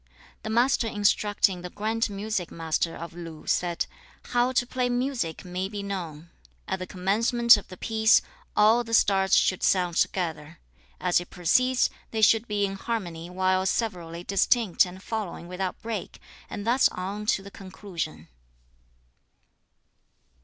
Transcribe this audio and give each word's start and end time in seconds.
The 0.41 0.49
Master 0.49 0.87
instructing 0.87 1.61
the 1.61 1.69
grand 1.69 2.09
music 2.09 2.51
master 2.51 2.95
of 2.95 3.13
Lu 3.13 3.45
said, 3.45 3.85
'How 4.29 4.51
to 4.53 4.65
play 4.65 4.89
music 4.89 5.45
may 5.45 5.69
be 5.69 5.83
known. 5.83 6.31
At 6.67 6.79
the 6.79 6.87
commencement 6.87 7.55
of 7.55 7.67
the 7.67 7.77
piece, 7.77 8.23
all 8.57 8.83
the 8.83 8.99
parts 9.07 9.35
should 9.35 9.61
sound 9.61 9.97
together. 9.97 10.57
As 10.99 11.19
it 11.19 11.29
proceeds, 11.29 11.91
they 12.09 12.23
should 12.23 12.47
be 12.47 12.65
in 12.65 12.77
harmony 12.77 13.29
while 13.29 13.63
severally 13.67 14.23
distinct 14.23 14.87
and 14.87 15.03
flowing 15.03 15.47
without 15.47 15.79
break, 15.83 16.19
and 16.49 16.65
thus 16.65 16.89
on 16.89 17.27
to 17.27 17.43
the 17.43 17.51
conclusion.' 17.51 18.27